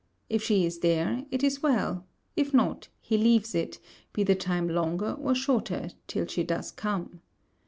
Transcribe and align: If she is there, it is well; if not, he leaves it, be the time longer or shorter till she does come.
If 0.31 0.41
she 0.41 0.65
is 0.65 0.79
there, 0.79 1.25
it 1.29 1.43
is 1.43 1.61
well; 1.61 2.07
if 2.35 2.55
not, 2.55 2.87
he 3.01 3.19
leaves 3.19 3.53
it, 3.53 3.77
be 4.13 4.23
the 4.23 4.33
time 4.33 4.67
longer 4.67 5.11
or 5.13 5.35
shorter 5.35 5.91
till 6.07 6.25
she 6.25 6.41
does 6.43 6.71
come. 6.71 7.21